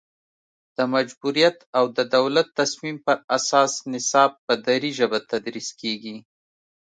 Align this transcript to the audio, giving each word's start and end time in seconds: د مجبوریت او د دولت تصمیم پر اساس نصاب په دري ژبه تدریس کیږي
د 0.77 0.79
مجبوریت 0.93 1.57
او 1.77 1.83
د 1.97 1.99
دولت 2.15 2.47
تصمیم 2.59 2.97
پر 3.05 3.17
اساس 3.37 3.73
نصاب 3.93 4.31
په 4.45 4.53
دري 4.65 4.91
ژبه 4.99 5.19
تدریس 5.31 5.69
کیږي 5.81 6.15